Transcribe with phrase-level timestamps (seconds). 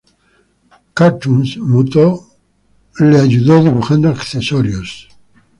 [0.95, 2.23] Cartoons," Muto
[2.97, 5.07] le ayudó dibujando accesorios.